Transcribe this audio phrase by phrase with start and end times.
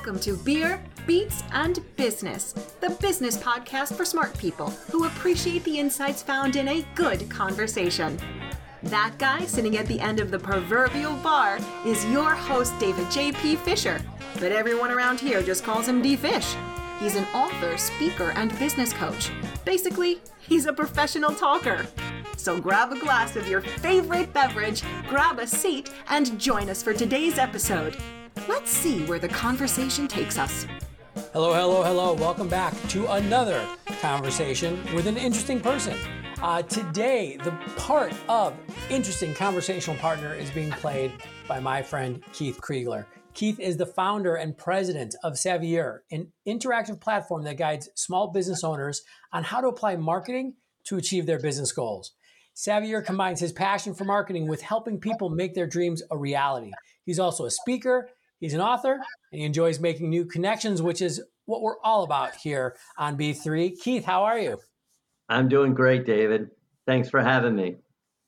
[0.00, 5.78] Welcome to Beer, Beats, and Business, the business podcast for smart people who appreciate the
[5.78, 8.18] insights found in a good conversation.
[8.84, 13.56] That guy sitting at the end of the proverbial bar is your host, David J.P.
[13.56, 14.00] Fisher,
[14.38, 16.54] but everyone around here just calls him D Fish.
[16.98, 19.30] He's an author, speaker, and business coach.
[19.66, 21.86] Basically, he's a professional talker.
[22.38, 26.94] So grab a glass of your favorite beverage, grab a seat, and join us for
[26.94, 27.98] today's episode.
[28.50, 30.66] Let's see where the conversation takes us.
[31.32, 32.14] Hello, hello, hello.
[32.14, 33.64] Welcome back to another
[34.00, 35.96] conversation with an interesting person.
[36.42, 38.54] Uh, today, the part of
[38.90, 41.12] Interesting Conversational Partner is being played
[41.46, 43.06] by my friend Keith Kriegler.
[43.34, 48.64] Keith is the founder and president of Savvier, an interactive platform that guides small business
[48.64, 50.54] owners on how to apply marketing
[50.86, 52.14] to achieve their business goals.
[52.56, 56.72] Savvier combines his passion for marketing with helping people make their dreams a reality.
[57.04, 58.08] He's also a speaker,
[58.40, 62.34] he's an author, and he enjoys making new connections, which is what we're all about
[62.36, 63.78] here on B3.
[63.80, 64.58] Keith, how are you?
[65.28, 66.50] I'm doing great, David.
[66.86, 67.76] Thanks for having me.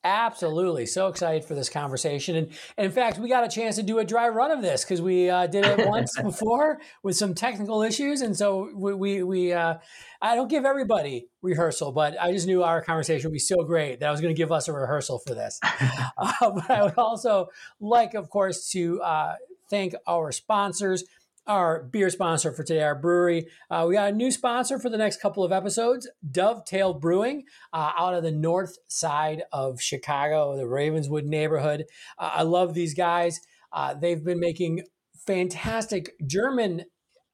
[0.05, 0.87] Absolutely.
[0.87, 2.35] So excited for this conversation.
[2.35, 4.85] And, and, in fact, we got a chance to do a dry run of this
[4.85, 8.21] because we uh, did it once before with some technical issues.
[8.21, 9.75] And so we, we, we uh,
[10.21, 14.01] I don't give everybody rehearsal, but I just knew our conversation would be so great
[14.01, 15.61] that I was going to give us a rehearsal for this.
[16.19, 17.49] uh, but I would also
[17.81, 19.35] like, of course, to uh,
[19.73, 21.03] thank our sponsors
[21.47, 23.49] our beer sponsor for today, our brewery.
[23.69, 27.43] Uh, we got a new sponsor for the next couple of episodes, Dovetail Brewing,
[27.73, 31.87] uh, out of the north side of Chicago, the Ravenswood neighborhood.
[32.17, 33.41] Uh, I love these guys.
[33.73, 34.85] Uh, they've been making
[35.27, 36.85] fantastic German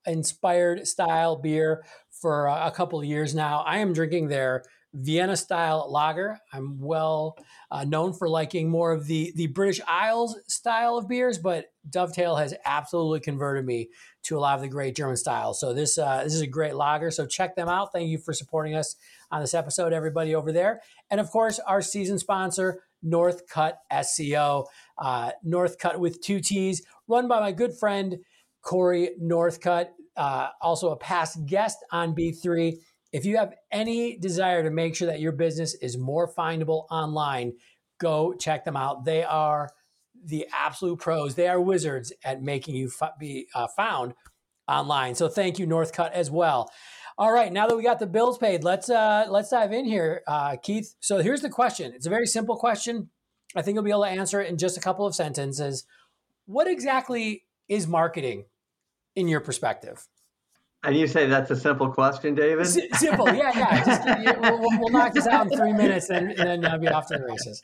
[0.07, 3.61] inspired style beer for a couple of years now.
[3.67, 4.63] I am drinking their
[4.95, 6.39] Vienna style lager.
[6.53, 7.37] I'm well
[7.71, 12.37] uh, known for liking more of the the British Isles style of beers, but Dovetail
[12.37, 13.91] has absolutely converted me
[14.25, 15.61] to a lot of the great German styles.
[15.61, 17.11] So this uh, this is a great lager.
[17.11, 17.93] So check them out.
[17.93, 18.97] Thank you for supporting us
[19.31, 20.81] on this episode, everybody over there,
[21.11, 22.83] and of course our season sponsor.
[23.05, 24.67] Northcutt SEO,
[24.99, 28.19] uh, Northcutt with two T's, run by my good friend
[28.61, 32.77] Corey Northcutt, uh, also a past guest on B3
[33.13, 37.55] if you have any desire to make sure that your business is more findable online,
[37.99, 39.05] go check them out.
[39.05, 39.71] They are
[40.25, 41.35] the absolute pros.
[41.35, 44.15] They are wizards at making you f- be uh, found
[44.67, 45.15] online.
[45.15, 46.71] So thank you, Northcutt, as well.
[47.17, 50.23] All right, now that we got the bills paid, let's uh, let's dive in here,
[50.29, 50.95] uh, Keith.
[51.01, 51.93] So here's the question.
[51.93, 53.11] It's a very simple question.
[53.57, 55.85] I think you'll be able to answer it in just a couple of sentences.
[56.47, 58.45] What exactly is marketing
[59.17, 60.07] in your perspective?
[60.85, 62.61] And you say that's a simple question, David?
[62.61, 63.85] S- simple, yeah, yeah.
[63.85, 67.09] Just, we'll, we'll, knock this out in three minutes and, and then I'll be off
[67.09, 67.61] to the races.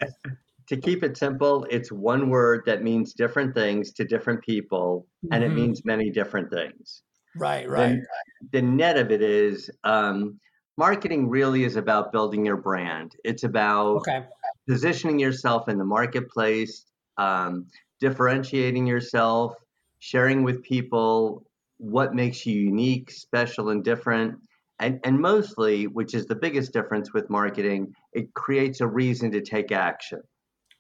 [0.69, 5.45] To keep it simple, it's one word that means different things to different people, and
[5.45, 5.53] mm-hmm.
[5.53, 7.03] it means many different things.
[7.37, 8.01] Right, right.
[8.41, 10.41] The, the net of it is um,
[10.77, 13.15] marketing really is about building your brand.
[13.25, 14.25] It's about okay.
[14.69, 16.87] positioning yourself in the marketplace,
[17.19, 17.67] um,
[18.01, 19.55] differentiating yourself,
[19.99, 21.45] sharing with people
[21.79, 24.37] what makes you unique, special, and different.
[24.81, 29.41] And, and mostly, which is the biggest difference with marketing, it creates a reason to
[29.41, 30.21] take action.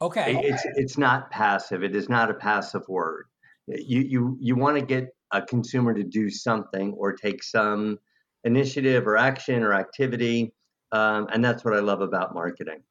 [0.02, 0.40] Okay.
[0.42, 1.84] It's, it's not passive.
[1.84, 3.26] It is not a passive word.
[3.66, 7.98] You, you, you want to get a consumer to do something or take some
[8.42, 10.52] initiative or action or activity.
[10.92, 12.82] Um, and that's what I love about marketing.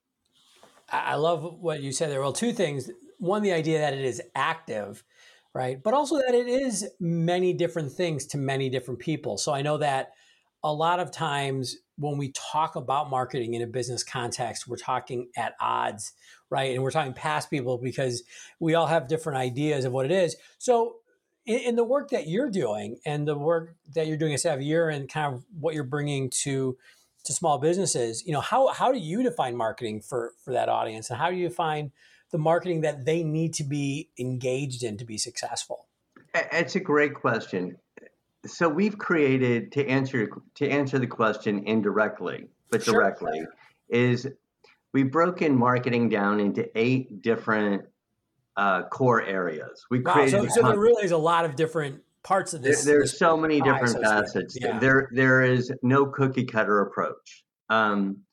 [0.89, 2.21] I love what you said there.
[2.21, 2.89] Well, two things.
[3.19, 5.03] One, the idea that it is active
[5.53, 5.81] right?
[5.81, 9.37] But also that it is many different things to many different people.
[9.37, 10.13] So I know that
[10.63, 15.27] a lot of times when we talk about marketing in a business context, we're talking
[15.37, 16.13] at odds,
[16.49, 16.73] right?
[16.73, 18.23] And we're talking past people because
[18.59, 20.35] we all have different ideas of what it is.
[20.57, 20.95] So
[21.45, 24.93] in, in the work that you're doing and the work that you're doing at Savvier
[24.93, 26.77] and kind of what you're bringing to
[27.25, 31.09] to small businesses, you know, how how do you define marketing for for that audience,
[31.09, 31.91] and how do you find
[32.33, 35.85] the marketing that they need to be engaged in to be successful?
[36.33, 37.77] It's a great question.
[38.47, 42.95] So we've created to answer to answer the question indirectly, but sure.
[42.95, 43.43] directly,
[43.87, 44.27] is
[44.93, 47.83] we've broken marketing down into eight different
[48.57, 49.85] uh, core areas.
[49.91, 52.83] We wow, created so, so there really is a lot of different parts of this.
[52.83, 54.57] There, there's this so many different facets.
[54.59, 54.79] Yeah.
[54.79, 57.45] There there is no cookie cutter approach.
[57.69, 58.23] Um,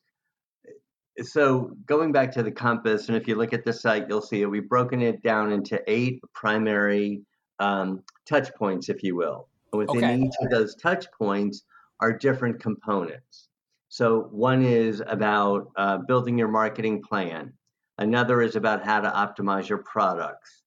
[1.21, 4.41] so going back to the compass, and if you look at the site, you'll see
[4.41, 4.45] it.
[4.45, 7.21] We've broken it down into eight primary
[7.59, 9.47] um, touch points, if you will.
[9.71, 10.19] And within okay.
[10.19, 11.63] each of those touch points
[11.99, 13.49] are different components.
[13.89, 17.53] So one is about uh, building your marketing plan.
[17.97, 20.63] Another is about how to optimize your products.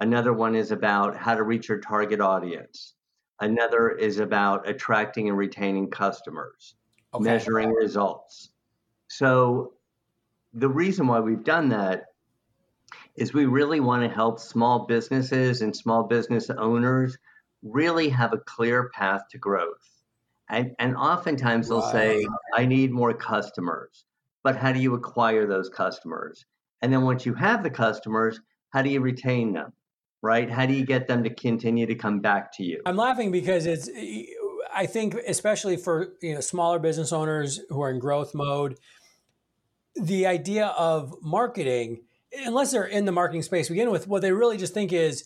[0.00, 2.94] Another one is about how to reach your target audience.
[3.40, 6.76] Another is about attracting and retaining customers,
[7.14, 7.24] okay.
[7.24, 8.50] measuring results.
[9.08, 9.74] So,
[10.52, 12.06] the reason why we've done that
[13.16, 17.18] is we really want to help small businesses and small business owners
[17.62, 19.88] really have a clear path to growth.
[20.48, 24.04] And, and oftentimes they'll say, I need more customers.
[24.42, 26.46] But how do you acquire those customers?
[26.80, 28.40] And then once you have the customers,
[28.70, 29.72] how do you retain them?
[30.22, 30.50] Right?
[30.50, 32.80] How do you get them to continue to come back to you?
[32.86, 33.88] I'm laughing because it's
[34.74, 38.78] I think especially for you know smaller business owners who are in growth mode,
[40.00, 42.02] the idea of marketing,
[42.44, 45.24] unless they're in the marketing space begin with, what they really just think is,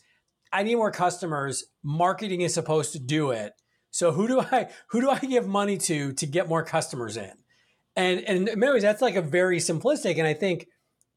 [0.53, 1.65] I need more customers.
[1.83, 3.53] Marketing is supposed to do it.
[3.91, 7.33] So who do I who do I give money to to get more customers in?
[7.97, 10.67] And and in many ways, that's like a very simplistic, and I think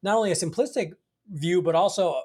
[0.02, 0.92] not only a simplistic
[1.28, 2.20] view, but also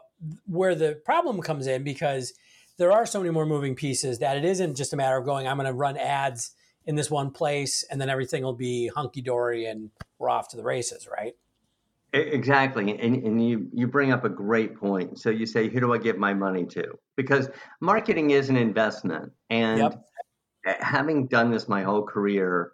[0.45, 2.33] where the problem comes in because
[2.77, 5.47] there are so many more moving pieces that it isn't just a matter of going,
[5.47, 6.51] I'm going to run ads
[6.85, 9.89] in this one place and then everything will be hunky dory and
[10.21, 11.35] we're off to the races, right?
[12.13, 12.99] Exactly.
[12.99, 15.17] And, and you, you bring up a great point.
[15.19, 16.93] So you say, who do I give my money to?
[17.15, 19.31] Because marketing is an investment.
[19.49, 20.77] And yep.
[20.81, 22.73] having done this my whole career,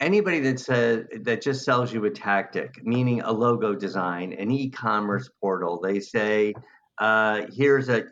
[0.00, 5.30] anybody that says that just sells you a tactic, meaning a logo design, an e-commerce
[5.40, 6.52] portal, they say,
[6.98, 8.04] uh, here's a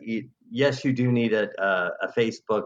[0.49, 2.65] yes, you do need a, a, a Facebook,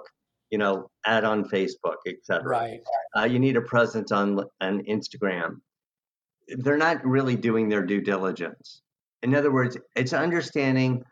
[0.50, 2.44] you know, ad on Facebook, etc.
[2.44, 2.80] Right.
[3.18, 5.60] Uh, you need a presence on on Instagram.
[6.48, 8.82] They're not really doing their due diligence.
[9.24, 11.04] In other words, it's understanding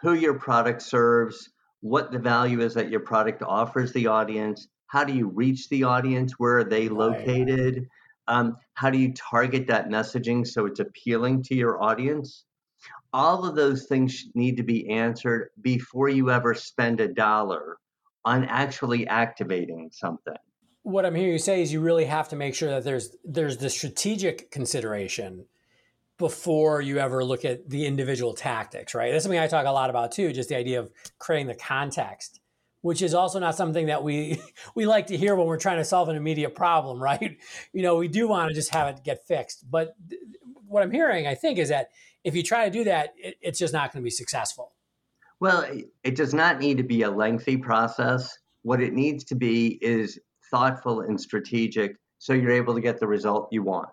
[0.00, 1.50] who your product serves,
[1.80, 5.82] what the value is that your product offers the audience, how do you reach the
[5.82, 6.34] audience?
[6.38, 7.88] Where are they located?
[8.28, 12.44] Um, how do you target that messaging so it's appealing to your audience?
[13.12, 17.78] All of those things need to be answered before you ever spend a dollar
[18.24, 20.34] on actually activating something.
[20.84, 23.56] What I'm hearing you say is you really have to make sure that there's there's
[23.56, 25.46] the strategic consideration
[26.16, 29.10] before you ever look at the individual tactics, right?
[29.10, 32.40] That's something I talk a lot about too, just the idea of creating the context
[32.84, 34.38] which is also not something that we
[34.74, 37.38] we like to hear when we're trying to solve an immediate problem, right?
[37.72, 39.64] You know, we do want to just have it get fixed.
[39.70, 39.96] But
[40.66, 41.88] what I'm hearing, I think, is that
[42.24, 44.72] if you try to do that, it, it's just not going to be successful.
[45.40, 45.66] Well,
[46.02, 48.38] it does not need to be a lengthy process.
[48.62, 50.20] What it needs to be is
[50.54, 53.90] thoughtful and strategic so you're able to get the result you want.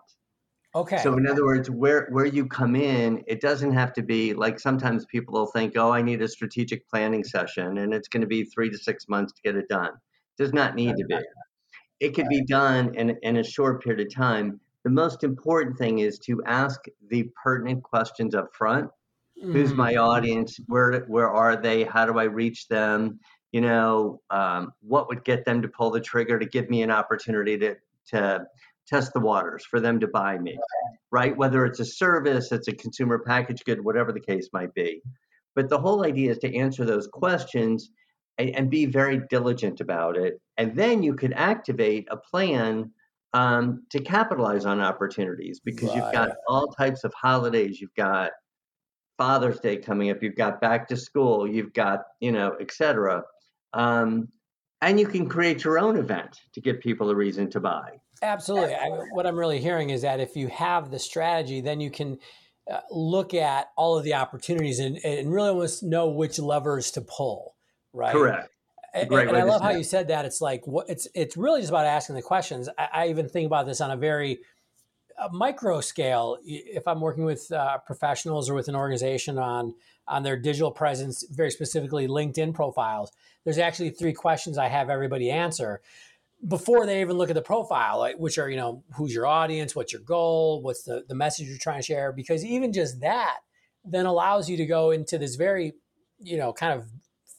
[0.74, 0.96] Okay.
[0.98, 4.58] So in other words, where where you come in, it doesn't have to be like
[4.58, 8.26] sometimes people will think, oh, I need a strategic planning session, and it's going to
[8.26, 9.90] be three to six months to get it done.
[9.90, 11.18] It does not need to be.
[12.00, 14.58] It could be done in in a short period of time.
[14.84, 16.80] The most important thing is to ask
[17.10, 18.86] the pertinent questions up front.
[19.38, 19.52] Mm-hmm.
[19.52, 20.58] Who's my audience?
[20.68, 21.84] Where where are they?
[21.84, 23.20] How do I reach them?
[23.52, 26.90] You know, um, what would get them to pull the trigger to give me an
[26.90, 27.76] opportunity to
[28.08, 28.46] to
[28.88, 30.58] test the waters for them to buy me,
[31.10, 31.36] right?
[31.36, 35.00] Whether it's a service, it's a consumer package good, whatever the case might be.
[35.54, 37.90] But the whole idea is to answer those questions
[38.38, 40.40] and, and be very diligent about it.
[40.56, 42.90] And then you could activate a plan
[43.34, 45.96] um, to capitalize on opportunities because right.
[45.96, 47.80] you've got all types of holidays.
[47.80, 48.32] You've got
[49.16, 50.22] Father's Day coming up.
[50.22, 51.46] You've got back to school.
[51.46, 53.22] You've got, you know, et cetera.
[53.74, 54.28] Um,
[54.80, 58.00] and you can create your own event to give people a reason to buy.
[58.22, 58.74] Absolutely.
[58.74, 62.18] I, what I'm really hearing is that if you have the strategy, then you can
[62.70, 67.00] uh, look at all of the opportunities and, and really almost know which levers to
[67.00, 67.54] pull.
[67.92, 68.12] Right.
[68.12, 68.48] Correct.
[68.94, 70.24] And, and I love how you said that.
[70.24, 72.68] It's like what it's it's really just about asking the questions.
[72.76, 74.40] I, I even think about this on a very
[75.18, 76.36] uh, micro scale.
[76.44, 79.74] If I'm working with uh, professionals or with an organization on
[80.08, 83.12] on their digital presence, very specifically LinkedIn profiles,
[83.44, 85.80] there's actually three questions I have everybody answer
[86.46, 89.92] before they even look at the profile, which are, you know, who's your audience, what's
[89.92, 93.38] your goal, what's the, the message you're trying to share, because even just that
[93.84, 95.72] then allows you to go into this very,
[96.18, 96.88] you know, kind of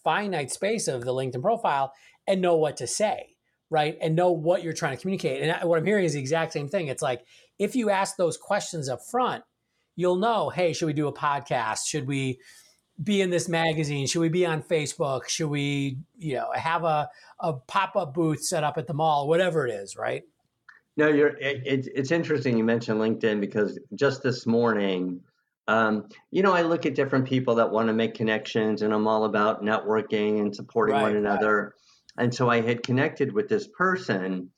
[0.03, 1.93] finite space of the LinkedIn profile
[2.27, 3.36] and know what to say,
[3.70, 3.98] right?
[4.01, 5.41] And know what you're trying to communicate.
[5.41, 6.88] And what I'm hearing is the exact same thing.
[6.88, 7.25] It's like
[7.60, 9.43] if you ask those questions up front,
[9.96, 11.88] you'll know, hey, should we do a podcast?
[11.88, 12.40] Should we,
[13.02, 14.06] be in this magazine?
[14.08, 15.28] Should we be on Facebook?
[15.28, 17.10] Should we, you know, have a,
[17.40, 19.28] a pop up booth set up at the mall?
[19.28, 20.24] Whatever it is, right?
[20.96, 21.36] No, you're.
[21.38, 25.22] It, it's interesting you mentioned LinkedIn because just this morning,
[25.68, 29.08] um, you know, I look at different people that want to make connections, and I'm
[29.08, 31.74] all about networking and supporting right, one another.
[32.18, 32.26] Right.
[32.26, 34.52] And so I had connected with this person,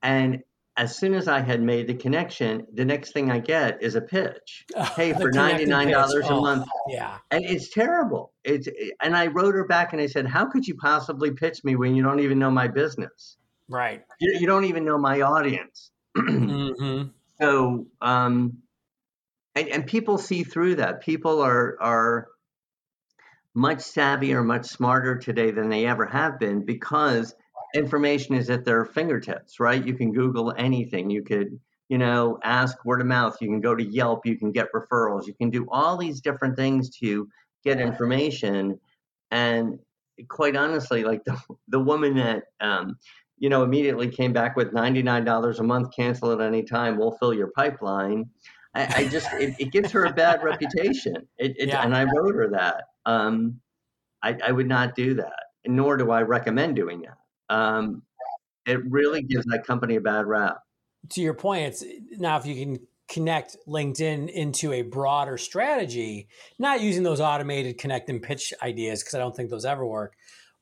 [0.00, 0.44] and
[0.80, 4.00] as soon as I had made the connection, the next thing I get is a
[4.00, 4.64] pitch.
[4.96, 6.66] hey, for ninety nine dollars a oh, month.
[6.88, 8.32] Yeah, and it's terrible.
[8.44, 8.66] It's
[9.02, 11.94] and I wrote her back and I said, "How could you possibly pitch me when
[11.94, 13.36] you don't even know my business?
[13.68, 14.02] Right.
[14.20, 17.08] You, you don't even know my audience." mm-hmm.
[17.42, 18.62] So, um,
[19.54, 21.02] and, and people see through that.
[21.02, 22.28] People are are
[23.54, 27.34] much savvier, much smarter today than they ever have been because
[27.74, 29.84] information is at their fingertips, right?
[29.84, 31.10] You can Google anything.
[31.10, 31.58] You could,
[31.88, 33.36] you know, ask word of mouth.
[33.40, 34.26] You can go to Yelp.
[34.26, 35.26] You can get referrals.
[35.26, 37.28] You can do all these different things to
[37.64, 38.78] get information.
[39.30, 39.78] And
[40.28, 42.96] quite honestly, like the, the woman that, um,
[43.38, 47.32] you know, immediately came back with $99 a month, cancel at any time, we'll fill
[47.32, 48.28] your pipeline.
[48.74, 51.16] I, I just, it, it, gives her a bad reputation.
[51.38, 51.82] It, it yeah.
[51.82, 52.84] And I wrote her that.
[53.06, 53.60] Um,
[54.22, 57.16] I, I would not do that, nor do I recommend doing that
[57.50, 58.02] um,
[58.64, 60.58] it really gives that company a bad rap.
[61.10, 66.28] To your point, it's now if you can connect LinkedIn into a broader strategy,
[66.58, 70.14] not using those automated connect and pitch ideas because I don't think those ever work,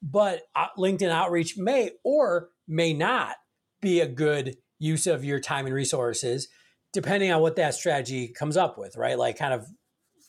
[0.02, 3.36] but uh, LinkedIn outreach may or may not
[3.80, 6.48] be a good use of your time and resources
[6.94, 9.18] depending on what that strategy comes up with, right?
[9.18, 9.66] Like kind of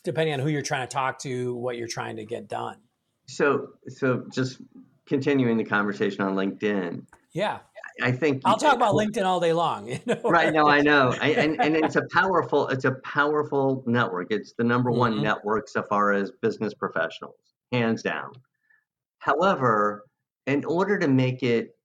[0.03, 2.77] depending on who you're trying to talk to, what you're trying to get done.
[3.27, 4.59] So, so just
[5.09, 7.03] continuing the conversation on LinkedIn.
[7.33, 7.59] Yeah.
[8.01, 9.89] I think I'll talk about LinkedIn all day long.
[9.89, 10.21] You know?
[10.23, 10.53] Right.
[10.53, 11.13] No, I know.
[11.19, 14.27] I, and, and it's a powerful, it's a powerful network.
[14.29, 15.23] It's the number one mm-hmm.
[15.23, 17.35] network so far as business professionals,
[17.73, 18.31] hands down.
[19.17, 20.05] However,
[20.47, 21.75] in order to make it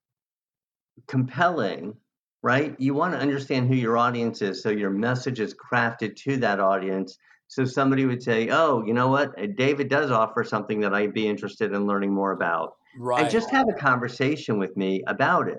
[1.08, 1.94] compelling,
[2.42, 4.62] right, you want to understand who your audience is.
[4.62, 7.18] So your message is crafted to that audience.
[7.48, 9.34] So somebody would say, oh, you know what?
[9.56, 13.22] David does offer something that I'd be interested in learning more about Right.
[13.22, 15.58] And just have a conversation with me about it.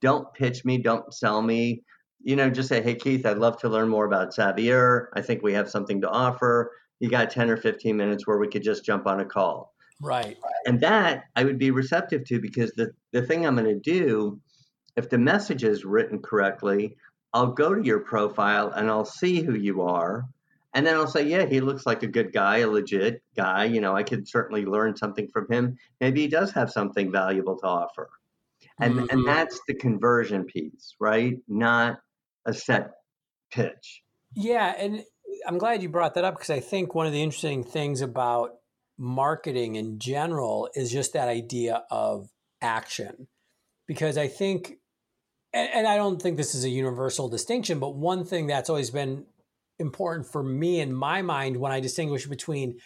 [0.00, 1.82] Don't pitch me, don't sell me.
[2.22, 5.06] You know, just say, hey, Keith, I'd love to learn more about Savvier.
[5.14, 6.72] I think we have something to offer.
[7.00, 9.74] You got 10 or 15 minutes where we could just jump on a call.
[10.00, 10.36] Right.
[10.66, 14.40] And that I would be receptive to because the, the thing I'm going to do,
[14.96, 16.96] if the message is written correctly,
[17.32, 20.24] I'll go to your profile and I'll see who you are
[20.74, 23.64] and then I'll say, yeah, he looks like a good guy, a legit guy.
[23.64, 25.78] You know, I could certainly learn something from him.
[26.00, 28.10] Maybe he does have something valuable to offer.
[28.80, 29.06] And, mm-hmm.
[29.10, 31.38] and that's the conversion piece, right?
[31.46, 32.00] Not
[32.44, 32.90] a set
[33.52, 34.02] pitch.
[34.34, 34.74] Yeah.
[34.76, 35.04] And
[35.46, 38.56] I'm glad you brought that up because I think one of the interesting things about
[38.98, 43.28] marketing in general is just that idea of action.
[43.86, 44.78] Because I think,
[45.52, 48.90] and, and I don't think this is a universal distinction, but one thing that's always
[48.90, 49.26] been
[49.78, 52.78] important for me in my mind when I distinguish between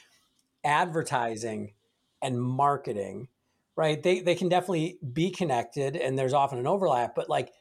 [0.64, 1.74] advertising
[2.22, 3.28] and marketing,
[3.76, 4.02] right?
[4.02, 7.52] They they can definitely be connected and there's often an overlap, but like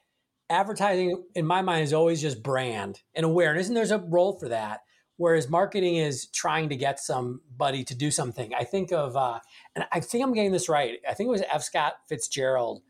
[0.49, 4.49] advertising in my mind is always just brand and awareness and there's a role for
[4.49, 4.81] that
[5.17, 8.53] whereas marketing is trying to get somebody to do something.
[8.53, 9.39] I think of uh,
[9.75, 10.99] and i think i'm getting this right.
[11.07, 11.63] I think it was f.
[11.63, 12.81] Scott fitzgerald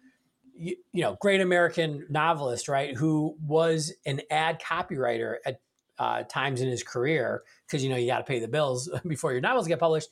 [0.55, 5.61] you, you, know great american novelist right who was an ad copywriter at
[5.99, 9.31] uh, times in his career because you know you got to pay the bills before
[9.31, 10.09] your novels get published.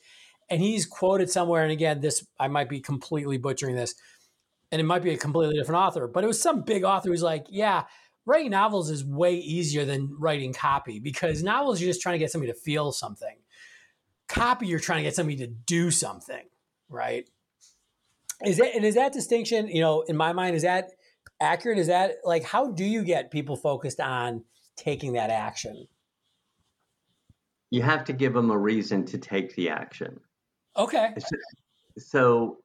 [0.48, 3.94] And he's quoted somewhere, and again, this I might be completely butchering this,
[4.70, 7.22] and it might be a completely different author, but it was some big author who's
[7.22, 7.84] like, "Yeah,
[8.26, 12.30] writing novels is way easier than writing copy because novels you're just trying to get
[12.30, 13.36] somebody to feel something.
[14.28, 16.44] Copy you're trying to get somebody to do something,
[16.88, 17.28] right?"
[18.44, 20.90] Is that and is that distinction, you know, in my mind, is that
[21.40, 21.78] accurate?
[21.78, 24.44] Is that like how do you get people focused on
[24.76, 25.86] taking that action?
[27.70, 30.20] You have to give them a reason to take the action.
[30.76, 31.14] Okay.
[31.98, 32.58] So,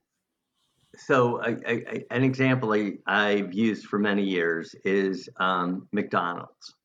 [0.95, 6.75] so a, a, an example I, I've used for many years is um, McDonald's.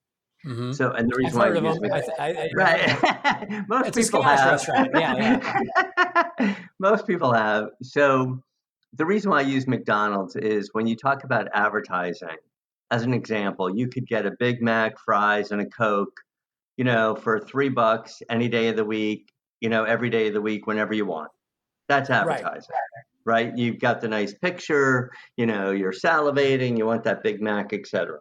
[0.46, 0.72] Mm-hmm.
[0.72, 3.64] So, and the reason I've why I use McDonald's, I, I, right?
[3.68, 4.64] most people have.
[4.94, 5.40] Yeah,
[6.38, 6.54] yeah.
[6.78, 7.70] most people have.
[7.82, 8.40] So,
[8.94, 12.36] the reason why I use McDonald's is when you talk about advertising,
[12.90, 16.20] as an example, you could get a Big Mac, fries, and a Coke,
[16.76, 20.34] you know, for three bucks any day of the week, you know, every day of
[20.34, 21.30] the week, whenever you want.
[21.88, 22.68] That's advertising,
[23.24, 23.44] right?
[23.46, 23.58] right?
[23.58, 28.18] You've got the nice picture, you know, you're salivating, you want that Big Mac, etc.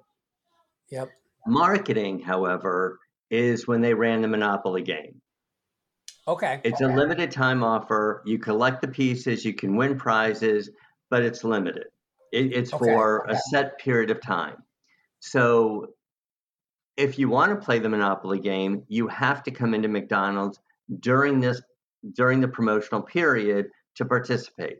[0.89, 1.10] Yep.
[1.48, 5.22] Marketing, however, is when they ran the Monopoly game.
[6.27, 6.60] Okay.
[6.63, 6.91] It's okay.
[6.91, 8.24] a limited time offer.
[8.25, 10.72] You collect the pieces, you can win prizes,
[11.10, 11.86] but it's limited.
[12.36, 12.84] It, it's okay.
[12.84, 14.58] for a set period of time.
[15.20, 15.94] So
[16.98, 20.60] if you want to play the Monopoly game, you have to come into McDonald's
[21.00, 21.62] during this
[22.13, 24.77] during the promotional period to participate.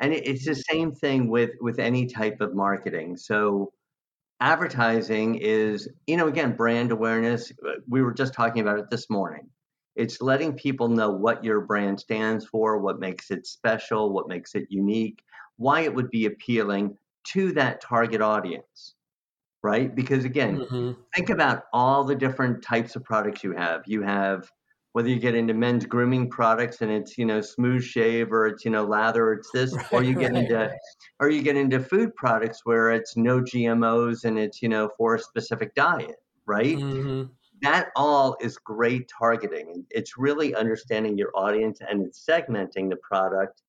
[0.00, 3.16] And it, it's the same thing with with any type of marketing.
[3.16, 3.72] So
[4.40, 7.52] advertising is, you know, again, brand awareness.
[7.66, 9.48] Uh, we were just talking about it this morning.
[9.96, 14.54] It's letting people know what your brand stands for, what makes it special, what makes
[14.54, 15.22] it unique,
[15.58, 16.96] why it would be appealing
[17.32, 18.94] to that target audience,
[19.62, 19.94] right?
[19.94, 20.92] Because again, mm-hmm.
[21.14, 23.82] think about all the different types of products you have.
[23.86, 24.50] You have
[24.92, 28.64] whether you get into men's grooming products and it's you know smooth shave or it's
[28.64, 30.70] you know lather or it's this right, or you get right, into right.
[31.20, 35.14] or you get into food products where it's no gmos and it's you know for
[35.14, 37.24] a specific diet right mm-hmm.
[37.60, 43.62] that all is great targeting it's really understanding your audience and it's segmenting the product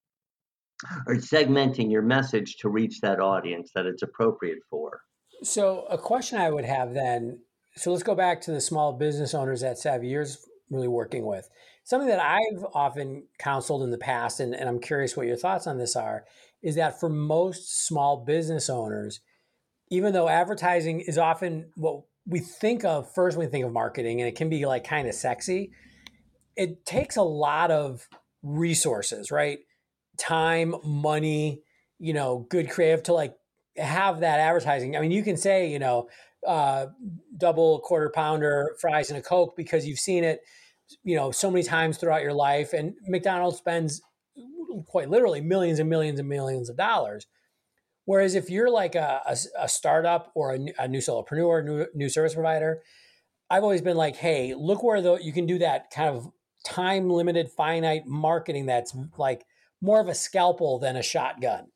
[1.07, 5.01] or segmenting your message to reach that audience that it's appropriate for
[5.43, 7.39] so a question i would have then
[7.75, 11.49] so let's go back to the small business owners that Savvier's really working with.
[11.83, 15.65] Something that I've often counseled in the past, and, and I'm curious what your thoughts
[15.65, 16.25] on this are,
[16.61, 19.21] is that for most small business owners,
[19.89, 24.19] even though advertising is often what we think of first when we think of marketing,
[24.21, 25.71] and it can be like kind of sexy,
[26.55, 28.07] it takes a lot of
[28.43, 29.59] resources, right?
[30.19, 31.63] Time, money,
[31.97, 33.35] you know, good creative to like
[33.77, 34.95] have that advertising.
[34.95, 36.09] I mean, you can say, you know,
[36.45, 36.87] uh,
[37.37, 40.41] double quarter pounder fries and a coke because you've seen it
[41.03, 44.01] you know so many times throughout your life and mcdonald's spends
[44.85, 47.27] quite literally millions and millions and millions of dollars
[48.05, 52.09] whereas if you're like a, a, a startup or a, a, new solopreneur new, new
[52.09, 52.81] service provider
[53.49, 56.31] i've always been like hey look where the, you can do that kind of
[56.65, 59.45] time limited finite marketing that's like
[59.81, 61.67] more of a scalpel than a shotgun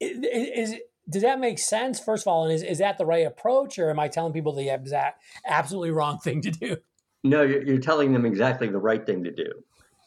[0.00, 0.74] is,
[1.08, 3.90] does that make sense first of all and is, is that the right approach or
[3.90, 6.76] am i telling people the exact absolutely wrong thing to do
[7.24, 9.50] no, you're, you're telling them exactly the right thing to do,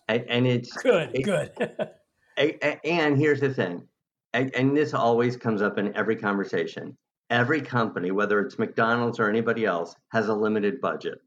[0.08, 1.12] and, and it's good.
[1.14, 1.52] It, good.
[2.84, 3.88] and here's the thing,
[4.34, 6.98] and this always comes up in every conversation.
[7.30, 11.20] Every company, whether it's McDonald's or anybody else, has a limited budget.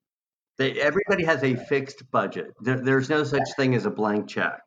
[0.57, 2.55] They, everybody has a fixed budget.
[2.61, 4.61] There, there's no such thing as a blank check.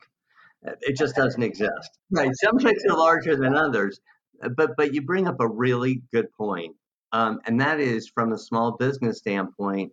[0.63, 1.99] It just doesn't exist.
[2.11, 2.29] Right.
[2.35, 3.99] Some checks are larger than others,
[4.55, 6.75] but but you bring up a really good point,
[7.11, 9.91] um, and that is from a small business standpoint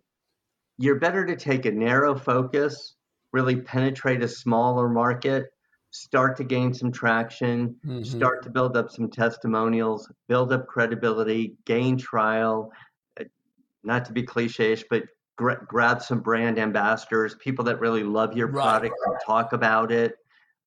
[0.79, 2.95] you're better to take a narrow focus,
[3.33, 5.47] really penetrate a smaller market,
[5.91, 8.03] start to gain some traction, mm-hmm.
[8.03, 12.71] start to build up some testimonials, build up credibility, gain trial,
[13.19, 13.25] uh,
[13.83, 15.03] not to be cliche but
[15.35, 18.63] gra- grab some brand ambassadors, people that really love your right.
[18.63, 20.15] product and talk about it.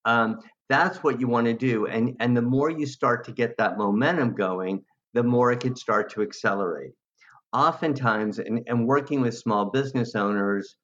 [0.05, 1.87] Um, that's what you want to do.
[1.87, 4.85] And, and the more you start to get that momentum going,
[5.15, 6.93] the more it could start to accelerate
[7.53, 10.77] oftentimes, and, and working with small business owners,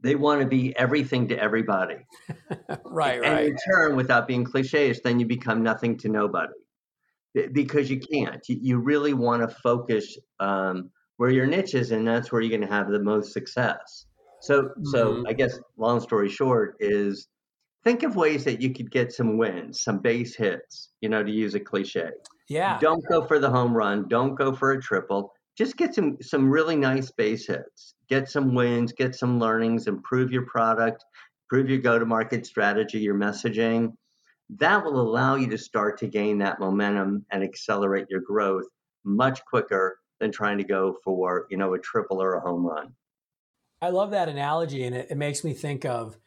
[0.00, 1.96] they want to be everything to everybody.
[2.84, 3.46] right, and right.
[3.46, 6.52] in turn, without being cliches, then you become nothing to nobody
[7.52, 8.42] because you can't.
[8.48, 12.68] You really want to focus um, where your niche is, and that's where you're going
[12.68, 14.06] to have the most success.
[14.40, 14.84] So, mm-hmm.
[14.86, 17.28] so I guess long story short is
[17.84, 20.90] think of ways that you could get some wins, some base hits.
[21.00, 22.10] You know, to use a cliche.
[22.48, 22.78] Yeah.
[22.80, 24.08] Don't go for the home run.
[24.08, 25.32] Don't go for a triple.
[25.56, 27.94] Just get some some really nice base hits.
[28.08, 28.92] Get some wins.
[28.92, 29.86] Get some learnings.
[29.86, 31.04] Improve your product.
[31.44, 32.98] Improve your go to market strategy.
[32.98, 33.92] Your messaging.
[34.50, 38.64] That will allow you to start to gain that momentum and accelerate your growth
[39.04, 42.94] much quicker than trying to go for you know a triple or a home run.
[43.80, 46.18] I love that analogy, and it, it makes me think of.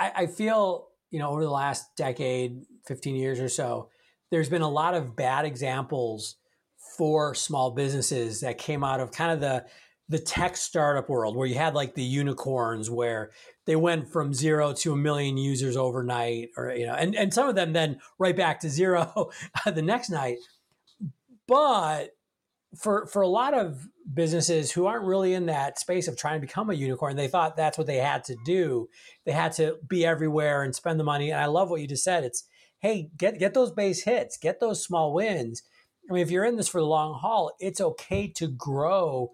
[0.00, 3.90] I, I feel you know over the last decade, fifteen years or so
[4.30, 6.36] there's been a lot of bad examples
[6.96, 9.64] for small businesses that came out of kind of the
[10.08, 13.30] the tech startup world where you had like the unicorns where
[13.66, 17.48] they went from zero to a million users overnight or you know and, and some
[17.48, 19.30] of them then right back to zero
[19.72, 20.38] the next night.
[21.46, 22.10] But
[22.76, 26.46] for for a lot of businesses who aren't really in that space of trying to
[26.46, 28.88] become a unicorn they thought that's what they had to do
[29.26, 32.04] they had to be everywhere and spend the money and i love what you just
[32.04, 32.44] said it's
[32.80, 35.62] hey, get get those base hits, get those small wins.
[36.08, 39.32] I mean, if you're in this for the long haul, it's okay to grow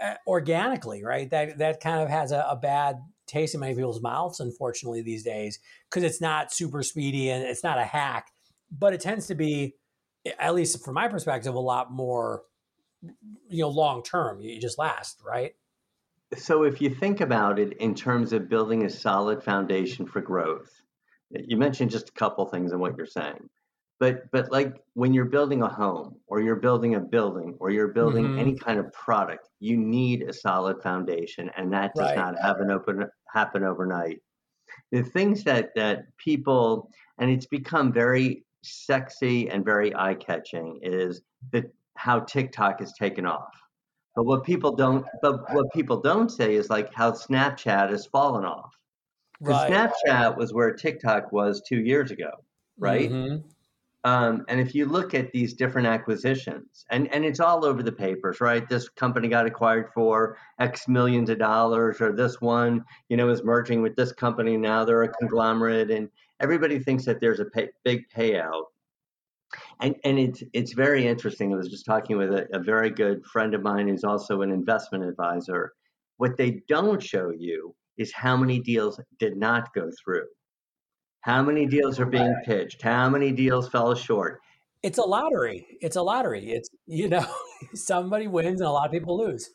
[0.00, 1.28] uh, organically, right?
[1.30, 5.24] That that kind of has a, a bad taste in many people's mouths, unfortunately, these
[5.24, 5.58] days,
[5.90, 8.28] because it's not super speedy and it's not a hack,
[8.70, 9.74] but it tends to be,
[10.38, 12.42] at least from my perspective, a lot more,
[13.48, 14.40] you know, long term.
[14.40, 15.54] You just last, right?
[16.36, 20.70] So if you think about it in terms of building a solid foundation for growth,
[21.30, 23.48] you mentioned just a couple things in what you're saying
[24.00, 27.88] but but like when you're building a home or you're building a building or you're
[27.88, 28.38] building mm-hmm.
[28.38, 32.16] any kind of product you need a solid foundation and that does right.
[32.16, 34.20] not happen open happen overnight
[34.90, 41.70] the things that that people and it's become very sexy and very eye-catching is the
[41.96, 43.54] how TikTok has taken off.
[44.16, 48.44] But what people don't but what people don't say is like how Snapchat has fallen
[48.44, 48.76] off.
[49.40, 49.90] Because right.
[50.06, 52.30] Snapchat was where TikTok was two years ago,
[52.78, 53.10] right?
[53.10, 53.48] Mm-hmm.
[54.04, 57.90] Um, and if you look at these different acquisitions, and, and it's all over the
[57.90, 58.68] papers, right?
[58.68, 63.42] This company got acquired for X millions of dollars, or this one, you know, is
[63.42, 64.58] merging with this company.
[64.58, 68.64] Now they're a conglomerate, and everybody thinks that there's a pay, big payout.
[69.80, 71.52] And, and it's, it's very interesting.
[71.52, 74.50] I was just talking with a, a very good friend of mine who's also an
[74.50, 75.72] investment advisor.
[76.16, 80.26] What they don't show you is how many deals did not go through.
[81.20, 82.82] How many deals are being pitched?
[82.82, 84.40] How many deals fell short?
[84.82, 85.66] It's a lottery.
[85.80, 86.50] It's a lottery.
[86.50, 87.26] It's, you know,
[87.74, 89.50] somebody wins and a lot of people lose.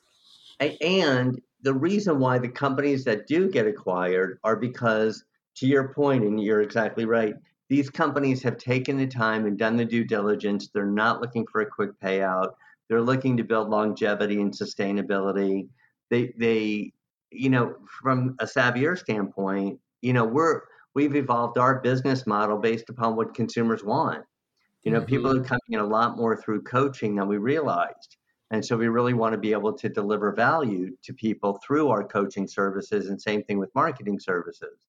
[0.60, 5.24] And the reason why the companies that do get acquired are because,
[5.58, 7.36] to your point, and you're exactly right,
[7.70, 10.70] these companies have taken the time and done the due diligence.
[10.70, 12.54] They're not looking for a quick payout.
[12.88, 15.70] They're looking to build longevity and sustainability.
[16.10, 16.94] They, they,
[17.30, 20.62] you know, from a Savvier standpoint, you know, we're
[20.96, 24.24] we've evolved our business model based upon what consumers want.
[24.84, 25.08] You know, mm-hmm.
[25.08, 28.18] people are coming in a lot more through coaching than we realized.
[28.52, 32.04] And so we really want to be able to deliver value to people through our
[32.04, 34.89] coaching services and same thing with marketing services.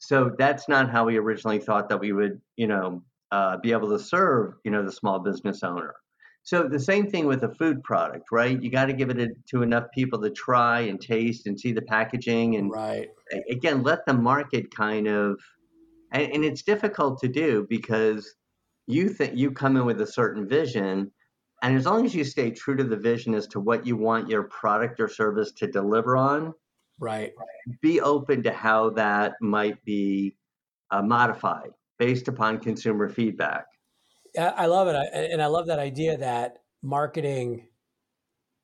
[0.00, 3.90] So that's not how we originally thought that we would, you know, uh, be able
[3.90, 5.94] to serve, you know, the small business owner.
[6.42, 8.60] So the same thing with a food product, right?
[8.60, 11.82] You got to give it to enough people to try and taste and see the
[11.82, 13.10] packaging and right.
[13.50, 15.38] again let the market kind of
[16.12, 18.34] and, and it's difficult to do because
[18.86, 21.12] you think you come in with a certain vision
[21.62, 24.30] and as long as you stay true to the vision as to what you want
[24.30, 26.54] your product or service to deliver on,
[27.00, 27.32] right,
[27.80, 30.36] be open to how that might be
[30.90, 33.66] uh, modified based upon consumer feedback.
[34.38, 37.66] I love it, and I love that idea that marketing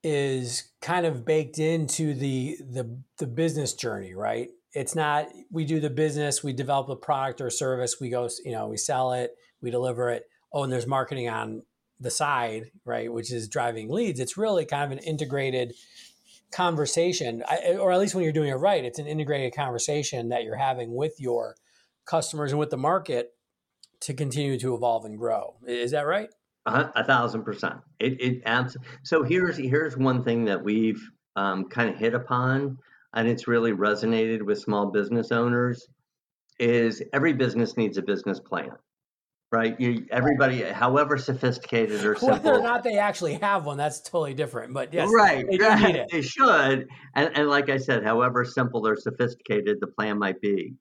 [0.02, 4.50] is kind of baked into the the the business journey, right?
[4.72, 8.52] It's not we do the business, we develop a product or service, we go, you
[8.52, 10.24] know, we sell it, we deliver it.
[10.52, 11.62] Oh, and there's marketing on
[11.98, 14.20] the side, right, which is driving leads.
[14.20, 15.74] It's really kind of an integrated
[16.56, 17.42] conversation,
[17.78, 20.94] or at least when you're doing it right, it's an integrated conversation that you're having
[20.94, 21.54] with your
[22.06, 23.32] customers and with the market
[24.00, 25.56] to continue to evolve and grow.
[25.66, 26.30] Is that right?
[26.64, 27.76] A, thousand percent.
[28.00, 31.00] It it abs- so here's here's one thing that we've
[31.36, 32.78] um, kind of hit upon,
[33.14, 35.86] and it's really resonated with small business owners.
[36.58, 38.70] Is every business needs a business plan,
[39.52, 39.78] right?
[39.80, 44.34] You everybody, however sophisticated or simple, whether or not they actually have one, that's totally
[44.34, 44.74] different.
[44.74, 46.06] But yes, right, they, right.
[46.10, 46.88] they should.
[47.14, 50.74] And and like I said, however simple or sophisticated the plan might be,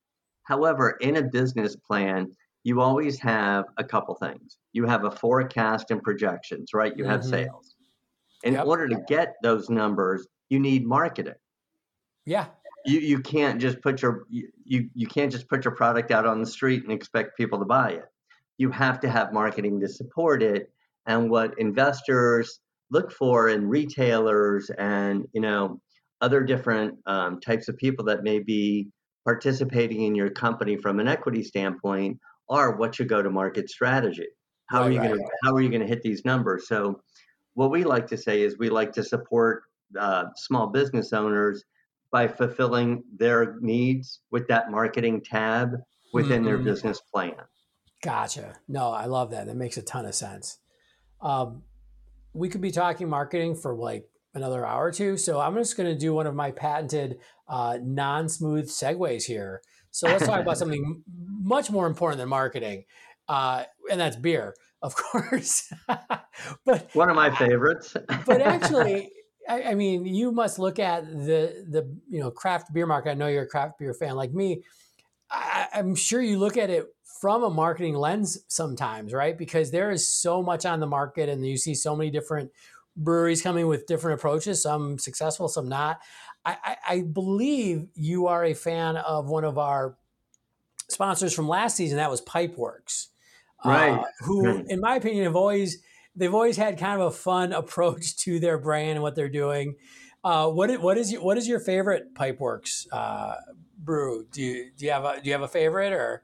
[0.43, 2.27] however, in a business plan
[2.65, 4.57] you always have a couple things.
[4.73, 6.91] You have a forecast and projections, right?
[6.97, 7.29] You have mm-hmm.
[7.29, 7.75] sales.
[8.43, 8.65] In yep.
[8.65, 11.35] order to get those numbers, you need marketing.
[12.25, 12.47] Yeah.
[12.85, 16.39] You you can't just put your you you can't just put your product out on
[16.39, 18.05] the street and expect people to buy it.
[18.57, 20.71] You have to have marketing to support it.
[21.07, 22.59] And what investors
[22.91, 25.79] look for in retailers and you know
[26.21, 28.87] other different um, types of people that may be
[29.25, 32.17] participating in your company from an equity standpoint
[32.49, 34.27] are what's your go-to-market strategy?
[34.69, 35.07] How right, are you right.
[35.09, 36.67] going to how are you going to hit these numbers?
[36.67, 37.01] So,
[37.53, 39.63] what we like to say is we like to support
[39.99, 41.63] uh, small business owners
[42.11, 45.71] by fulfilling their needs with that marketing tab
[46.13, 46.45] within mm-hmm.
[46.45, 47.33] their business plan.
[48.05, 48.53] Gotcha.
[48.67, 49.47] No, I love that.
[49.47, 50.59] That makes a ton of sense.
[51.21, 51.63] Um,
[52.33, 55.17] we could be talking marketing for like another hour or two.
[55.17, 59.63] So I'm just going to do one of my patented uh, non-smooth segues here.
[59.89, 61.01] So let's talk about something
[61.41, 62.83] much more important than marketing,
[63.27, 65.73] uh, and that's beer, of course.
[66.63, 67.97] but one of my favorites.
[68.27, 69.09] but actually,
[69.49, 73.11] I, I, mean, you must look at the the you know craft beer market.
[73.11, 74.61] I know you're a craft beer fan like me.
[75.31, 76.85] I, I'm sure you look at it
[77.19, 79.37] from a marketing lens sometimes, right?
[79.37, 82.51] Because there is so much on the market, and you see so many different
[82.95, 84.61] breweries coming with different approaches.
[84.61, 86.01] Some successful, some not.
[86.45, 89.97] I, I, believe you are a fan of one of our
[90.89, 91.97] sponsors from last season.
[91.97, 93.07] That was Pipeworks,
[93.65, 93.99] uh, right?
[93.99, 95.79] Uh, who, in my opinion, have always
[96.15, 99.75] they've always had kind of a fun approach to their brand and what they're doing.
[100.23, 103.37] Uh, what what is your, what is your favorite Pipeworks uh,
[103.79, 104.27] brew?
[104.31, 106.23] Do you do you have a do you have a favorite or?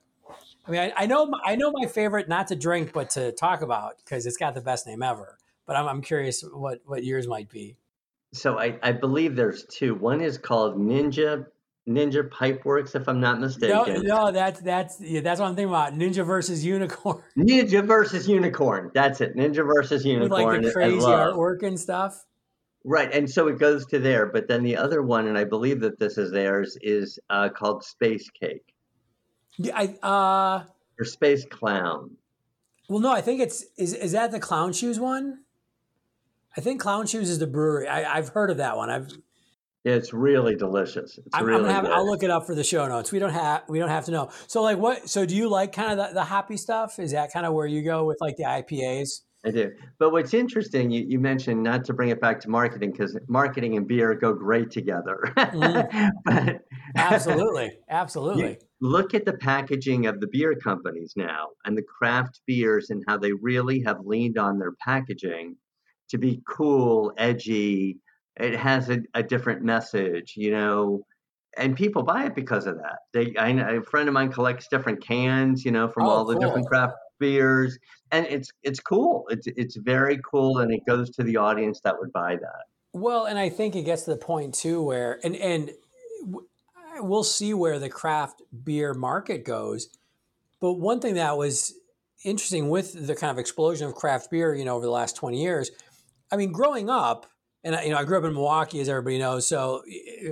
[0.65, 3.61] I mean, I, I know I know my favorite not to drink but to talk
[3.61, 5.37] about because it's got the best name ever.
[5.65, 7.77] But I'm, I'm curious what what yours might be
[8.33, 9.95] so I, I believe there's two.
[9.95, 11.45] One is called Ninja
[11.87, 14.03] Ninja Pipeworks, if I'm not mistaken.
[14.03, 15.93] No, no, that's that's yeah, that's what I'm thinking about.
[15.93, 17.21] Ninja versus Unicorn.
[17.37, 18.91] Ninja versus Unicorn.
[18.93, 19.35] That's it.
[19.35, 20.29] Ninja versus Unicorn.
[20.29, 22.25] With like the crazy artwork and stuff.
[22.83, 24.25] Right, and so it goes to there.
[24.25, 27.83] But then the other one, and I believe that this is theirs, is uh, called
[27.83, 28.70] Space Cake.
[29.57, 30.63] Yeah, I uh
[30.99, 32.11] or Space Clown.
[32.89, 35.39] Well, no, I think it's is is that the Clown Shoes one?
[36.57, 37.87] I think Clown Shoes is the brewery.
[37.87, 38.89] I, have heard of that one.
[38.89, 39.09] I've
[39.83, 41.17] it's really delicious.
[41.17, 41.69] It's I'm, really.
[41.69, 43.11] I'm have, I'll look it up for the show notes.
[43.11, 44.29] We don't have we don't have to know.
[44.47, 45.09] So like what?
[45.09, 46.99] So do you like kind of the, the hoppy stuff?
[46.99, 49.21] Is that kind of where you go with like the IPAs?
[49.43, 49.71] I do.
[49.97, 53.75] But what's interesting, you, you mentioned not to bring it back to marketing because marketing
[53.75, 55.19] and beer go great together.
[55.35, 56.11] mm.
[56.25, 56.61] but
[56.95, 58.59] absolutely, absolutely.
[58.81, 63.17] Look at the packaging of the beer companies now and the craft beers and how
[63.17, 65.55] they really have leaned on their packaging
[66.09, 67.97] to be cool, edgy,
[68.39, 71.03] it has a, a different message, you know,
[71.57, 72.99] and people buy it because of that.
[73.13, 76.33] They, I, a friend of mine collects different cans, you know, from oh, all the
[76.33, 76.41] cool.
[76.41, 77.79] different craft beers,
[78.11, 79.25] and it's it's cool.
[79.29, 82.63] It's it's very cool, and it goes to the audience that would buy that.
[82.91, 85.71] Well, and I think it gets to the point too where, and and
[86.97, 89.87] we'll see where the craft beer market goes.
[90.59, 91.73] But one thing that was
[92.25, 95.41] interesting with the kind of explosion of craft beer, you know, over the last twenty
[95.41, 95.71] years.
[96.33, 97.27] I mean, growing up,
[97.63, 99.47] and you know, I grew up in Milwaukee, as everybody knows.
[99.47, 99.83] So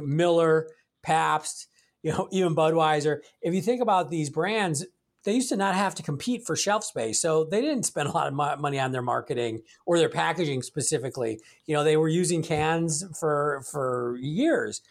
[0.03, 0.67] Miller,
[1.01, 1.67] Pabst,
[2.03, 3.19] you know, even Budweiser.
[3.41, 4.85] If you think about these brands,
[5.23, 8.11] they used to not have to compete for shelf space, so they didn't spend a
[8.11, 11.39] lot of money on their marketing or their packaging specifically.
[11.65, 14.81] You know, they were using cans for for years.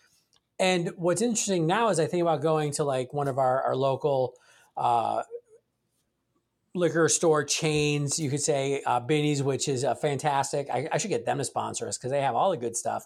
[0.60, 3.76] And what's interesting now is I think about going to like one of our our
[3.76, 4.34] local
[4.76, 5.22] uh,
[6.74, 8.18] liquor store chains.
[8.18, 10.68] You could say uh, Binny's, which is a fantastic.
[10.70, 13.04] I, I should get them to sponsor us because they have all the good stuff.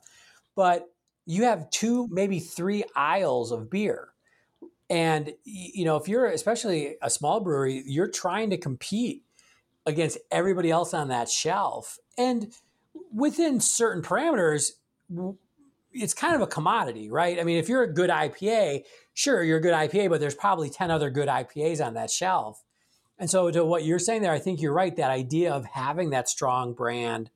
[0.55, 0.89] But
[1.25, 4.12] you have two, maybe three aisles of beer.
[4.91, 9.23] And you know, if you're especially a small brewery, you're trying to compete
[9.87, 11.99] against everybody else on that shelf.
[12.17, 12.53] And
[13.13, 14.73] within certain parameters,
[15.93, 17.39] it's kind of a commodity, right?
[17.39, 20.71] I mean, if you're a good IPA, sure, you're a good IPA, but there's probably
[20.71, 22.63] 10 other good IPAs on that shelf.
[23.19, 24.97] And so, to what you're saying there, I think you're right.
[24.97, 27.31] That idea of having that strong brand,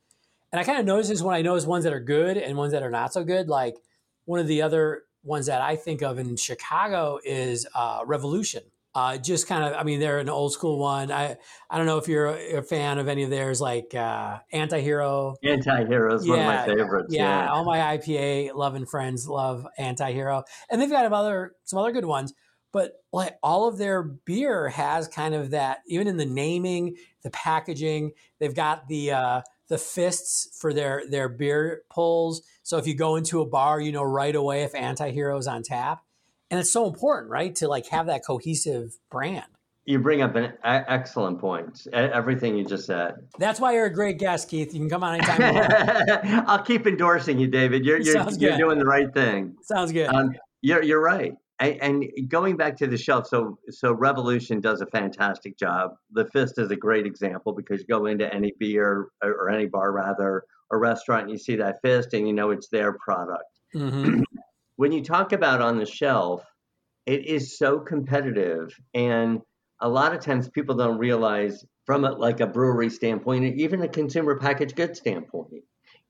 [0.50, 2.72] and I kind of notice this when I notice ones that are good and ones
[2.72, 3.48] that are not so good.
[3.48, 3.76] Like
[4.24, 8.62] one of the other ones that I think of in Chicago is uh, Revolution.
[8.94, 11.12] Uh, just kind of, I mean, they're an old school one.
[11.12, 11.36] I
[11.68, 15.36] I don't know if you're a, a fan of any of theirs, like uh, Anti-Hero.
[15.44, 17.14] Anti-Hero is yeah, one of my favorites.
[17.14, 21.92] Yeah, yeah, all my IPA loving friends love Anti-Hero, and they've got other some other
[21.92, 22.32] good ones
[22.76, 27.30] but like all of their beer has kind of that even in the naming the
[27.30, 32.94] packaging they've got the uh, the fists for their their beer pulls so if you
[32.94, 36.02] go into a bar you know right away if anti-hero is on tap
[36.50, 39.46] and it's so important right to like have that cohesive brand
[39.88, 41.86] you bring up an excellent point.
[41.92, 43.14] Everything you just said.
[43.38, 44.74] That's why you're a great guest, Keith.
[44.74, 46.44] You can come on anytime.
[46.48, 47.84] I'll keep endorsing you, David.
[47.84, 49.54] You're you're, you're doing the right thing.
[49.62, 50.08] Sounds good.
[50.08, 54.86] Um, you're you're right and, going back to the shelf, so so Revolution does a
[54.86, 55.92] fantastic job.
[56.12, 59.92] The Fist is a great example because you go into any beer or any bar
[59.92, 63.44] rather or restaurant, and you see that Fist, and you know it's their product.
[63.74, 64.22] Mm-hmm.
[64.76, 66.44] when you talk about on the shelf,
[67.06, 69.40] it is so competitive, and
[69.80, 73.88] a lot of times people don't realize from a, like a brewery standpoint, even a
[73.88, 75.62] consumer packaged goods standpoint,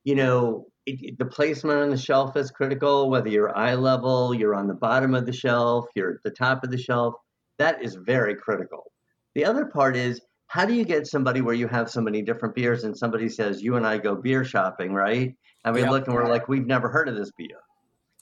[0.03, 4.55] you know, it, the placement on the shelf is critical, whether you're eye level, you're
[4.55, 7.15] on the bottom of the shelf, you're at the top of the shelf.
[7.59, 8.91] That is very critical.
[9.35, 12.55] The other part is how do you get somebody where you have so many different
[12.55, 15.35] beers and somebody says, You and I go beer shopping, right?
[15.65, 15.91] And we yep.
[15.91, 17.59] look and we're like, We've never heard of this beer.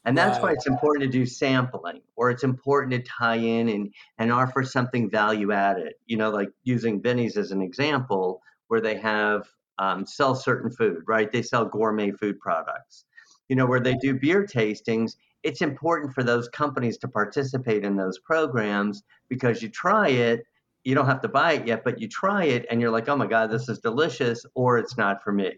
[0.06, 3.91] And that's why it's important to do sampling or it's important to tie in and,
[4.19, 5.93] and offer something value added.
[6.06, 9.47] You know, like using Binny's as an example, where they have
[9.79, 11.31] um, sell certain food, right?
[11.31, 13.05] They sell gourmet food products.
[13.49, 17.95] You know, where they do beer tastings, it's important for those companies to participate in
[17.95, 20.45] those programs because you try it,
[20.83, 23.15] you don't have to buy it yet, but you try it and you're like, oh
[23.15, 25.53] my God, this is delicious, or it's not for me.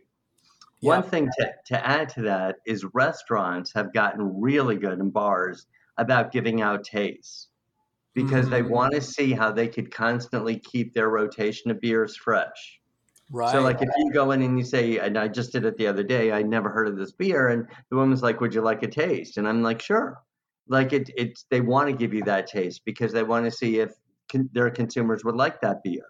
[0.82, 5.66] One thing to, to add to that is restaurants have gotten really good in bars
[5.98, 7.48] about giving out tastes
[8.14, 8.54] because mm-hmm.
[8.54, 12.80] they want to see how they could constantly keep their rotation of beers fresh.
[13.30, 13.52] Right.
[13.52, 15.88] So like if you go in and you say, and I just did it the
[15.88, 18.84] other day, I never heard of this beer, and the woman's like, "Would you like
[18.84, 20.22] a taste?" And I'm like, "Sure."
[20.70, 23.80] Like it, it's they want to give you that taste because they want to see
[23.80, 23.92] if
[24.32, 26.06] con- their consumers would like that beer.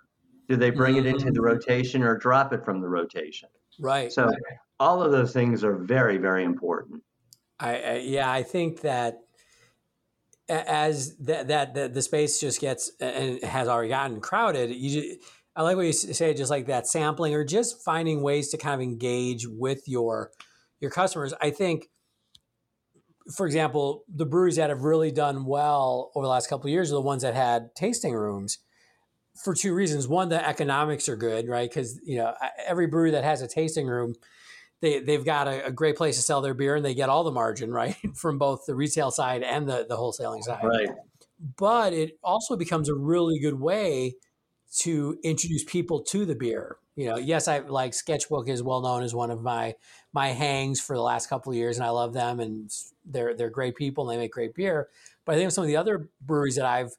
[0.48, 1.08] Do they bring mm-hmm.
[1.08, 1.42] it into the mm-hmm.
[1.42, 3.50] rotation or drop it from the rotation?
[3.80, 4.12] Right.
[4.12, 4.38] So right.
[4.80, 7.04] all of those things are very, very important.
[7.60, 9.20] I, I yeah, I think that
[10.50, 15.18] as that that the, the, space just gets and has already gotten crowded, you
[15.58, 18.76] I like what you say, just like that sampling or just finding ways to kind
[18.76, 20.30] of engage with your
[20.80, 21.34] your customers.
[21.42, 21.90] I think,
[23.36, 26.92] for example, the breweries that have really done well over the last couple of years
[26.92, 28.60] are the ones that had tasting rooms
[29.44, 30.08] for two reasons.
[30.08, 31.68] One, the economics are good, right?
[31.68, 34.14] Because you know every brewery that has a tasting room,
[34.82, 37.24] they they've got a, a, great place to sell their beer, and they get all
[37.24, 40.64] the margin right from both the retail side and the the wholesaling side.
[40.64, 40.90] Right.
[41.58, 44.14] But it also becomes a really good way
[44.76, 46.78] to introduce people to the beer.
[46.96, 49.76] You know, yes, I like Sketchbook is well known as one of my
[50.14, 52.72] my hangs for the last couple of years, and I love them, and
[53.06, 54.90] they're they're great people and they make great beer.
[55.26, 56.92] But I think some of the other breweries that I've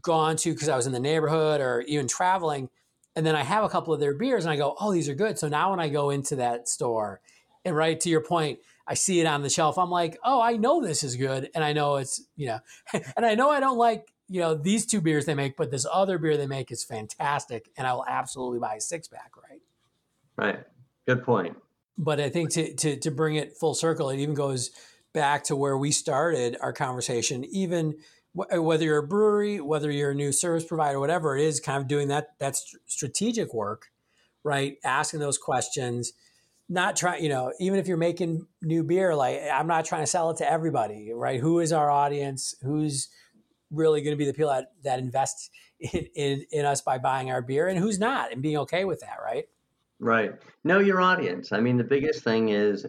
[0.00, 2.68] gone to because I was in the neighborhood or even traveling,
[3.16, 5.14] and then I have a couple of their beers, and I go, oh, these are
[5.14, 5.38] good.
[5.38, 7.20] So now when I go into that store,
[7.64, 10.56] and right to your point, I see it on the shelf, I'm like, oh, I
[10.56, 12.60] know this is good, and I know it's you know,
[13.16, 15.86] and I know I don't like you know, these two beers they make, but this
[15.92, 19.60] other beer they make is fantastic, and I will absolutely buy a six pack, right?
[20.38, 20.64] Right.
[21.06, 21.58] Good point.
[21.98, 24.70] But I think to, to, to bring it full circle, it even goes
[25.12, 27.44] back to where we started our conversation.
[27.44, 27.96] Even
[28.34, 31.82] w- whether you're a brewery, whether you're a new service provider, whatever it is, kind
[31.82, 33.90] of doing that that strategic work,
[34.44, 34.78] right?
[34.82, 36.14] Asking those questions,
[36.70, 40.06] not trying, you know, even if you're making new beer, like I'm not trying to
[40.06, 41.38] sell it to everybody, right?
[41.38, 42.54] Who is our audience?
[42.62, 43.08] Who's
[43.72, 47.30] really going to be the people that, that invest in, in, in us by buying
[47.30, 49.44] our beer and who's not and being okay with that, right?
[49.98, 50.32] Right.
[50.64, 51.52] Know your audience.
[51.52, 52.84] I mean, the biggest thing is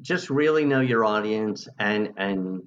[0.00, 2.62] just really know your audience and and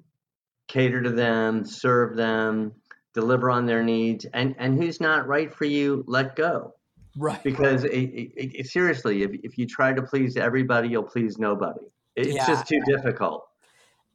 [0.68, 2.72] cater to them, serve them,
[3.12, 6.74] deliver on their needs, and and who's not right for you, let go.
[7.16, 7.42] Right.
[7.42, 11.80] Because it, it, it, seriously, if if you try to please everybody, you'll please nobody.
[12.14, 12.46] It's yeah.
[12.46, 13.44] just too difficult.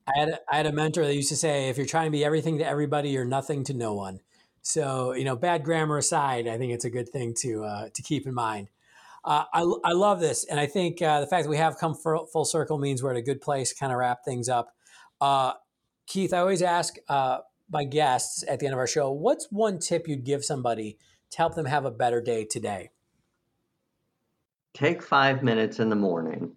[0.08, 2.12] I had a, I had a mentor that used to say, if you're trying to
[2.12, 4.20] be everything to everybody, you're nothing to no one.
[4.62, 8.02] So you know, bad grammar aside, I think it's a good thing to uh, to
[8.02, 8.70] keep in mind.
[9.24, 11.96] Uh, I, I love this, and I think uh, the fact that we have come
[11.96, 14.76] full circle means we're at a good place to kind of wrap things up.
[15.20, 15.54] Uh,
[16.06, 17.40] Keith, I always ask uh,
[17.72, 20.98] my guests at the end of our show, what's one tip you'd give somebody
[21.32, 22.92] to help them have a better day today?
[24.76, 26.52] Take five minutes in the morning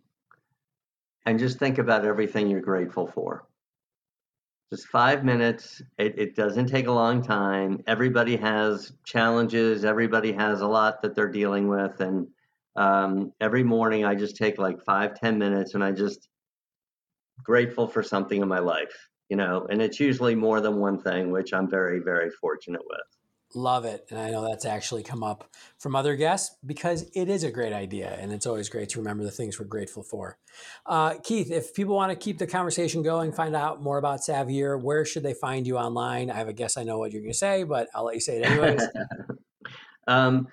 [1.27, 3.45] and just think about everything you're grateful for.
[4.71, 5.81] Just five minutes.
[5.99, 7.83] It, it, doesn't take a long time.
[7.87, 9.85] Everybody has challenges.
[9.85, 12.01] Everybody has a lot that they're dealing with.
[12.01, 12.29] And
[12.77, 16.29] um, every morning I just take like five, ten minutes and I just
[17.43, 21.31] grateful for something in my life, you know, and it's usually more than one thing,
[21.31, 23.18] which I'm very, very fortunate with.
[23.55, 24.07] Love it.
[24.11, 27.73] And I know that's actually come up from other guests because it is a great
[27.73, 28.15] idea.
[28.21, 30.37] And it's always great to remember the things we're grateful for.
[30.85, 34.81] Uh, Keith, if people want to keep the conversation going, find out more about Savvier,
[34.81, 36.31] where should they find you online?
[36.31, 38.21] I have a guess I know what you're going to say, but I'll let you
[38.21, 38.83] say it anyways.
[40.07, 40.47] um,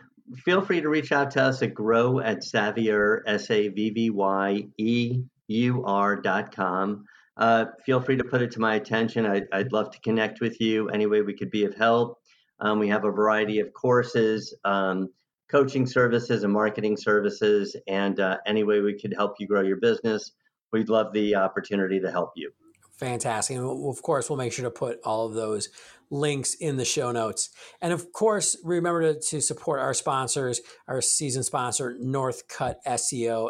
[0.45, 4.09] feel free to reach out to us at grow at Savvier, S A V V
[4.09, 7.05] Y E U R dot com.
[7.37, 9.25] Uh, feel free to put it to my attention.
[9.25, 12.19] I, I'd love to connect with you any way we could be of help.
[12.59, 15.09] Um, we have a variety of courses, um,
[15.49, 17.75] coaching services, and marketing services.
[17.87, 20.31] And uh, any way we could help you grow your business,
[20.71, 22.51] we'd love the opportunity to help you.
[22.97, 23.57] Fantastic.
[23.57, 25.69] And of course, we'll make sure to put all of those
[26.09, 27.49] links in the show notes.
[27.81, 33.49] And of course, remember to, to support our sponsors, our season sponsor, Northcutt SEO,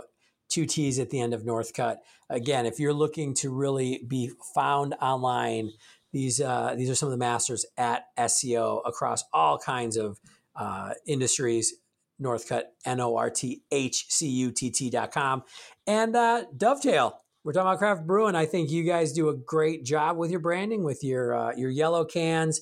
[0.49, 1.97] two T's at the end of Northcutt.
[2.29, 5.71] Again, if you're looking to really be found online,
[6.15, 10.17] these uh, these are some of the masters at SEO across all kinds of
[10.55, 11.73] uh, industries.
[12.21, 15.43] Northcutt, N O R T H C U T T dot com.
[15.85, 18.33] And uh, Dovetail, we're talking about craft brewing.
[18.33, 21.69] I think you guys do a great job with your branding, with your uh, your
[21.69, 22.61] yellow cans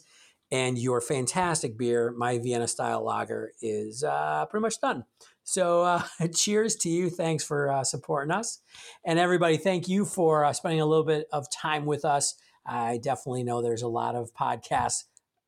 [0.51, 2.11] and your fantastic beer.
[2.17, 5.03] My Vienna style lager is uh, pretty much done.
[5.43, 6.01] So, uh,
[6.35, 7.11] cheers to you.
[7.11, 8.61] Thanks for uh, supporting us.
[9.05, 12.33] And everybody, thank you for uh, spending a little bit of time with us.
[12.65, 15.03] I definitely know there's a lot of podcasts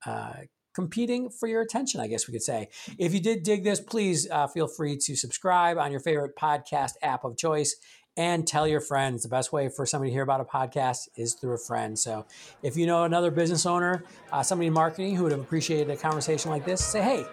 [0.06, 0.34] uh,
[0.74, 2.68] competing for your attention, I guess we could say.
[2.98, 6.94] If you did dig this, please uh, feel free to subscribe on your favorite podcast
[7.02, 7.76] app of choice
[8.18, 9.24] and tell your friends.
[9.24, 11.98] The best way for somebody to hear about a podcast is through a friend.
[11.98, 12.26] So
[12.64, 15.98] if you know another business owner, uh, somebody in marketing who would have appreciated a
[15.98, 17.26] conversation like this, say, hey,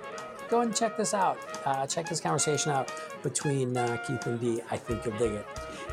[0.49, 1.39] go and check this out.
[1.65, 2.93] Uh, check this conversation out
[3.23, 4.61] between uh, Keith and Dee.
[4.71, 5.47] I think you'll dig it.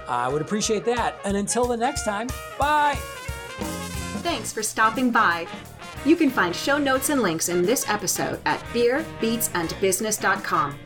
[0.08, 1.16] I would appreciate that.
[1.24, 2.98] And until the next time, bye.
[4.22, 5.48] Thanks for stopping by.
[6.06, 10.80] You can find show notes and links in this episode at beerbeatsandbusiness.com.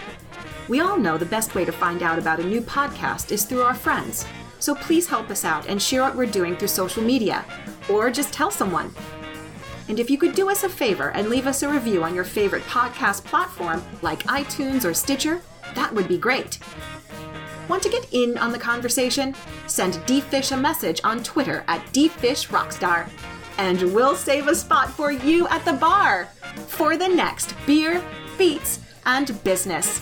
[0.68, 3.64] We all know the best way to find out about a new podcast is through
[3.64, 4.26] our friends.
[4.60, 7.46] So please help us out and share what we're doing through social media.
[7.90, 8.96] or just tell someone.
[9.90, 12.24] And if you could do us a favor and leave us a review on your
[12.24, 15.42] favorite podcast platform like iTunes or Stitcher,
[15.76, 16.60] that would be great.
[17.70, 19.36] Want to get in on the conversation?
[19.68, 23.10] Send DFish a message on Twitter at DFishRockstar.
[23.58, 26.26] And we'll save a spot for you at the bar
[26.68, 28.04] for the next Beer,
[28.38, 30.02] Beats, and Business.